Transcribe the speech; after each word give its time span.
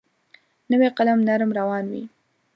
نوی 0.71 0.89
قلم 0.97 1.19
نرم 1.27 1.51
روان 1.59 1.85
وي. 1.91 2.03